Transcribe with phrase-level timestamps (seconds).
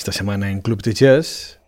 [0.00, 1.60] Esta semana en Club de Jazz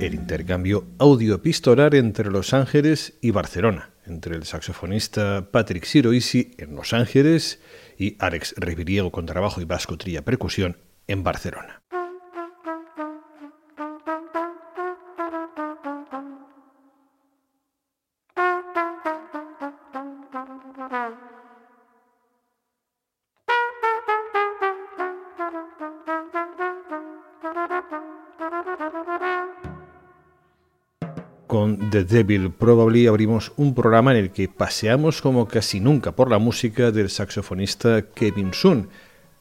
[0.00, 6.92] el intercambio audio-epistolar entre Los Ángeles y Barcelona, entre el saxofonista Patrick Siroisi en Los
[6.92, 7.58] Ángeles
[7.96, 10.76] y Alex Riviriego con trabajo y vasco trilla percusión
[11.06, 11.81] en Barcelona.
[31.46, 36.30] Con The Devil Probably abrimos un programa en el que paseamos como casi nunca por
[36.30, 38.88] la música del saxofonista Kevin Sun.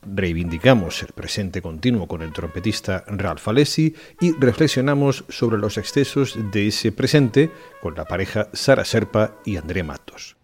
[0.04, 6.68] Reivindicamos el presente continuo con el trompetista Ralph Alessi y reflexionamos sobre los excesos de
[6.68, 10.36] ese presente con la pareja Sara Serpa y André Matos.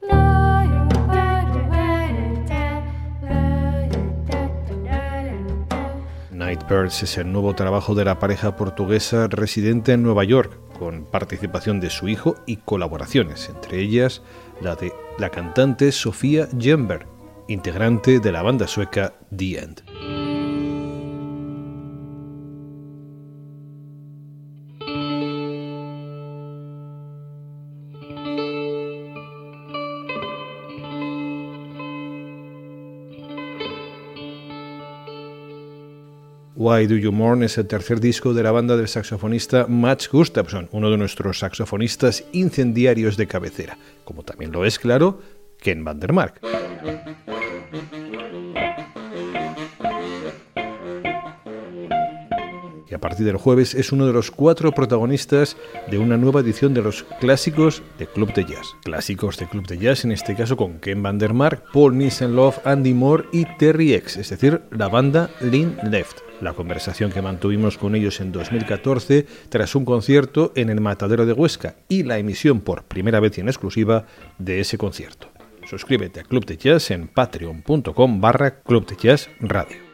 [6.57, 11.79] Nightbirds es el nuevo trabajo de la pareja portuguesa residente en Nueva York, con participación
[11.79, 14.23] de su hijo y colaboraciones, entre ellas
[14.59, 17.05] la de la cantante Sofía Jember,
[17.47, 19.86] integrante de la banda sueca The End.
[36.59, 40.69] Why Do You Mourn es el tercer disco de la banda del saxofonista Max Gustafsson,
[40.71, 45.21] uno de nuestros saxofonistas incendiarios de cabecera, como también lo es, claro,
[45.59, 45.99] Ken van
[52.89, 55.57] Y a partir del jueves es uno de los cuatro protagonistas
[55.89, 58.75] de una nueva edición de los clásicos de Club de Jazz.
[58.83, 62.59] Clásicos de Club de Jazz, en este caso con Ken van der Mark, Paul Love,
[62.65, 67.77] Andy Moore y Terry X, es decir, la banda Lean Left la conversación que mantuvimos
[67.77, 72.61] con ellos en 2014 tras un concierto en el Matadero de Huesca y la emisión
[72.61, 74.05] por primera vez en exclusiva
[74.37, 75.29] de ese concierto.
[75.67, 79.86] Suscríbete a Club de Jazz en patreon.com barra Club de Jazz Radio.